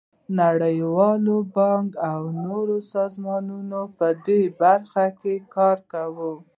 نړیوال 0.39 1.25
بانک 1.55 1.89
او 2.11 2.21
نور 2.45 2.67
سازمانونه 2.93 3.79
په 3.97 4.07
دې 4.25 4.41
برخه 4.61 5.05
کې 5.21 5.35
کار 5.55 5.77
کوي. 5.93 6.33